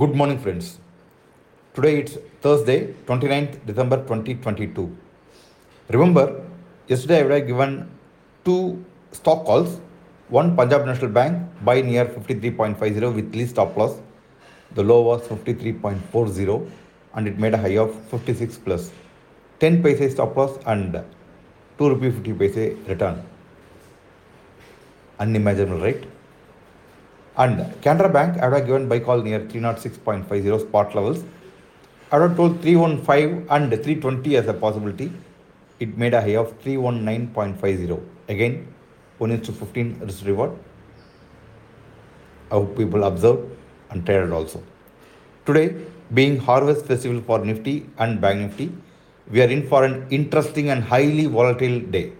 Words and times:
Good 0.00 0.14
morning, 0.20 0.38
friends. 0.44 0.78
Today 1.72 2.00
it's 2.00 2.18
Thursday, 2.42 2.92
29th 3.06 3.64
December 3.64 3.96
2022. 4.08 4.94
Remember, 5.88 6.44
yesterday 6.86 7.20
I 7.20 7.22
would 7.22 7.32
have 7.32 7.46
given 7.46 7.88
two 8.44 8.84
stock 9.12 9.46
calls. 9.46 9.80
One 10.28 10.54
Punjab 10.54 10.84
National 10.84 11.10
Bank 11.12 11.48
buy 11.64 11.80
near 11.80 12.04
53.50 12.04 13.14
with 13.14 13.34
least 13.34 13.52
stop 13.52 13.74
loss. 13.74 13.94
The 14.74 14.82
low 14.82 15.00
was 15.00 15.22
53.40 15.28 16.70
and 17.14 17.26
it 17.26 17.38
made 17.38 17.54
a 17.54 17.56
high 17.56 17.78
of 17.78 17.94
56 18.10 18.58
plus. 18.58 18.90
10 19.60 19.82
paise 19.82 20.12
stop 20.12 20.36
loss 20.36 20.58
and 20.66 21.02
2 21.78 21.88
rupee 21.88 22.10
50 22.10 22.32
paise 22.34 22.76
return. 22.86 23.22
Unimaginable, 25.18 25.80
right? 25.80 26.04
And 27.36 27.58
Canara 27.82 28.12
Bank, 28.12 28.38
I 28.38 28.48
would 28.48 28.58
have 28.58 28.66
given 28.66 28.88
buy 28.88 29.00
call 29.00 29.20
near 29.20 29.40
306.50 29.40 30.60
spot 30.68 30.94
levels. 30.94 31.24
I 32.10 32.18
would 32.18 32.30
have 32.30 32.36
told 32.36 32.62
315 32.62 33.46
and 33.50 33.70
320 33.70 34.36
as 34.36 34.46
a 34.46 34.54
possibility. 34.54 35.12
It 35.78 35.98
made 35.98 36.14
a 36.14 36.20
high 36.22 36.36
of 36.36 36.58
319.50. 36.62 38.00
Again, 38.28 38.72
1 39.18 39.30
is 39.32 39.46
to 39.46 39.52
15 39.52 39.98
risk 40.00 40.24
reward. 40.24 40.52
I 42.50 42.54
hope 42.54 42.76
people 42.76 43.04
observed 43.04 43.50
and 43.90 44.06
traded 44.06 44.32
also. 44.32 44.62
Today, 45.44 45.76
being 46.14 46.38
harvest 46.38 46.86
festival 46.86 47.20
for 47.20 47.44
Nifty 47.44 47.86
and 47.98 48.20
Bank 48.20 48.40
Nifty, 48.40 48.72
we 49.30 49.42
are 49.42 49.48
in 49.48 49.68
for 49.68 49.84
an 49.84 50.06
interesting 50.10 50.70
and 50.70 50.82
highly 50.82 51.26
volatile 51.26 51.80
day. 51.80 52.12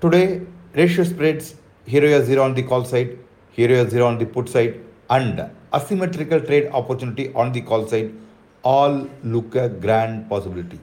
Today, 0.00 0.42
ratio 0.74 1.04
spreads 1.04 1.54
Hero 1.88 2.22
0 2.22 2.42
on 2.42 2.54
the 2.54 2.62
call 2.62 2.84
side, 2.84 3.18
Hero 3.52 3.88
0 3.88 4.06
on 4.06 4.18
the 4.18 4.26
put 4.26 4.48
side, 4.48 4.78
and 5.08 5.50
asymmetrical 5.72 6.40
trade 6.40 6.66
opportunity 6.80 7.32
on 7.34 7.52
the 7.52 7.62
call 7.62 7.86
side 7.88 8.12
all 8.62 9.08
look 9.24 9.54
a 9.54 9.68
grand 9.70 10.28
possibility. 10.28 10.78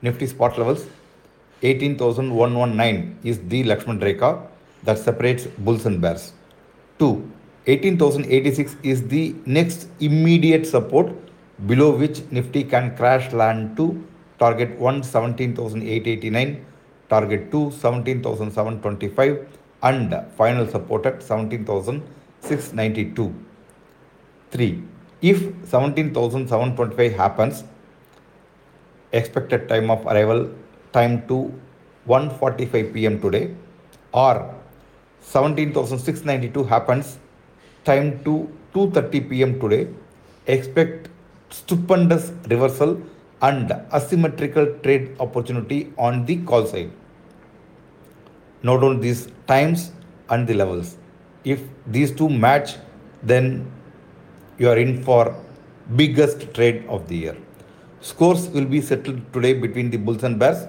Nifty 0.00 0.26
spot 0.26 0.56
levels 0.56 0.86
18,119 1.62 3.18
is 3.22 3.38
the 3.48 3.64
Lakshman 3.64 4.00
Rekha 4.00 4.30
that 4.84 4.98
separates 4.98 5.46
bulls 5.58 5.84
and 5.84 6.00
bears. 6.00 6.32
2. 6.98 7.30
18,086 7.66 8.76
is 8.82 9.06
the 9.08 9.34
next 9.44 9.88
immediate 10.00 10.66
support 10.66 11.12
below 11.66 11.90
which 11.94 12.22
Nifty 12.30 12.64
can 12.64 12.96
crash 12.96 13.32
land 13.32 13.76
to 13.76 14.02
target 14.38 14.78
1 14.78 15.02
17,889, 15.02 16.64
target 17.10 17.52
2 17.52 17.70
17,725 17.72 19.46
and 19.82 20.14
final 20.36 20.66
support 20.66 21.06
at 21.06 21.22
17,692. 21.22 23.34
3. 24.50 24.82
If 25.22 25.40
17,725 25.68 27.12
happens, 27.14 27.64
expected 29.12 29.68
time 29.68 29.90
of 29.90 30.06
arrival 30.06 30.50
time 30.92 31.26
to 31.28 31.52
1:45 32.06 32.92
pm 32.94 33.20
today 33.24 33.50
or 34.12 34.54
17692 35.20 36.64
happens 36.64 37.18
time 37.84 38.18
to 38.24 38.48
2:30 38.74 39.20
pm 39.30 39.52
today 39.62 39.82
expect 40.54 41.08
stupendous 41.58 42.24
reversal 42.52 42.90
and 43.48 43.72
asymmetrical 43.98 44.66
trade 44.84 45.04
opportunity 45.26 45.80
on 46.06 46.24
the 46.26 46.36
call 46.50 46.66
side 46.72 46.90
note 48.62 48.80
down 48.80 49.00
these 49.00 49.28
times 49.46 49.92
and 50.30 50.46
the 50.46 50.54
levels. 50.54 50.96
If 51.44 51.60
these 51.86 52.12
two 52.12 52.28
match 52.28 52.76
then 53.22 53.70
you 54.58 54.68
are 54.68 54.78
in 54.78 55.02
for 55.02 55.34
biggest 55.96 56.52
trade 56.54 56.84
of 56.88 57.08
the 57.08 57.16
year. 57.16 57.36
Scores 58.00 58.48
will 58.48 58.64
be 58.64 58.80
settled 58.80 59.20
today 59.32 59.54
between 59.54 59.90
the 59.90 59.96
bulls 59.96 60.24
and 60.24 60.38
bears. 60.38 60.66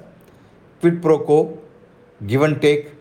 Quid 0.81 1.01
pro 1.01 1.19
quo 1.19 1.59
give 2.27 2.41
and 2.41 2.61
take 2.61 2.93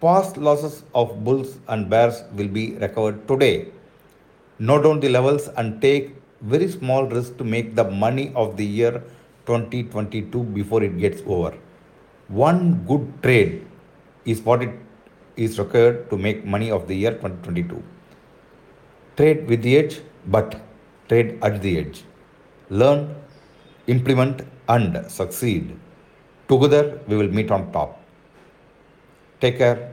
past 0.00 0.36
losses 0.36 0.84
of 0.94 1.24
bulls 1.24 1.58
and 1.68 1.90
bears 1.90 2.22
will 2.34 2.48
be 2.48 2.74
recovered 2.76 3.26
today. 3.26 3.68
Note 4.58 4.82
down 4.84 5.00
the 5.00 5.08
levels 5.08 5.48
and 5.56 5.80
take 5.80 6.14
very 6.42 6.68
small 6.68 7.06
risk 7.06 7.36
to 7.38 7.44
make 7.44 7.74
the 7.74 7.84
money 7.84 8.32
of 8.34 8.56
the 8.56 8.64
year 8.64 9.02
2022 9.46 10.42
before 10.44 10.82
it 10.82 10.98
gets 10.98 11.22
over. 11.26 11.54
One 12.28 12.84
good 12.86 13.22
trade 13.22 13.65
is 14.26 14.40
what 14.42 14.62
it 14.62 14.74
is 15.36 15.58
required 15.58 16.10
to 16.10 16.18
make 16.18 16.44
money 16.44 16.70
of 16.70 16.86
the 16.88 16.94
year 16.94 17.12
2022. 17.12 17.82
Trade 19.16 19.48
with 19.48 19.62
the 19.62 19.76
edge, 19.78 20.00
but 20.26 20.60
trade 21.08 21.38
at 21.42 21.62
the 21.62 21.78
edge. 21.78 22.04
Learn, 22.68 23.14
implement, 23.86 24.42
and 24.68 25.10
succeed. 25.10 25.78
Together, 26.48 27.00
we 27.06 27.16
will 27.16 27.28
meet 27.28 27.50
on 27.50 27.72
top. 27.72 28.00
Take 29.40 29.58
care. 29.58 29.92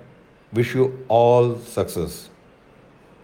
Wish 0.54 0.76
you 0.76 1.06
all 1.08 1.58
success. 1.60 2.30